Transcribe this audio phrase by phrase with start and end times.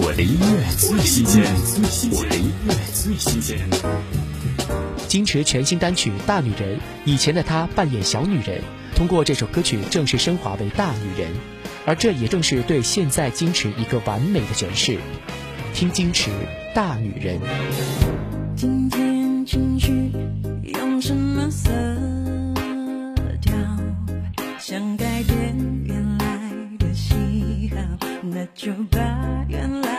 [0.00, 1.42] 我的音乐最新鲜，
[2.12, 3.58] 我的音乐最新鲜。
[5.08, 8.62] 金池全新单曲《大女人》，以前的她扮演小女人，
[8.94, 11.32] 通过这首歌曲正式升华为大女人，
[11.84, 14.98] 而这也正是对现在金池一个完美的诠释。
[15.74, 16.30] 听金池
[16.76, 17.40] 《大女人》。
[18.54, 20.12] 今天情绪
[20.62, 21.70] 用什么色
[23.40, 23.52] 调？
[24.60, 25.56] 想改变
[28.00, 29.06] Nah coba
[29.50, 29.97] yang lain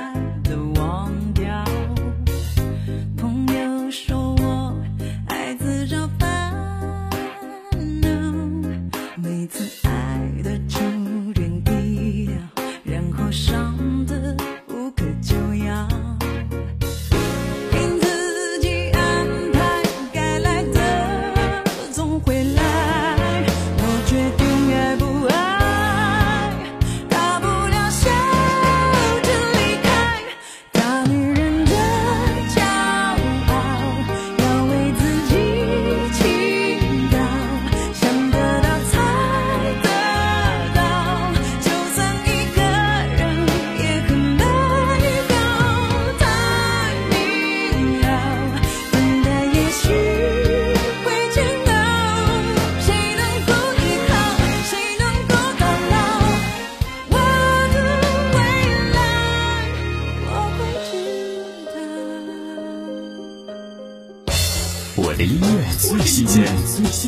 [65.01, 65.47] 我的音乐
[65.77, 66.43] 最新鲜，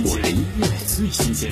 [0.06, 1.52] 我的音乐最新鲜。